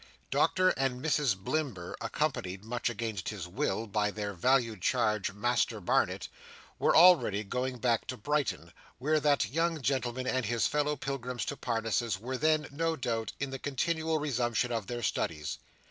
[0.31, 6.27] Doctor and Mrs Blimber, accompanied (much against his will) by their valued charge, Master Barnet,
[6.79, 11.55] were already gone back to Brighton, where that young gentleman and his fellow pilgrims to
[11.55, 15.59] Parnassus were then, no doubt, in the continual resumption of their studies.